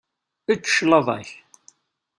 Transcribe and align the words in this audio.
Ečč 0.51 0.65
claḍa-k. 0.77 1.29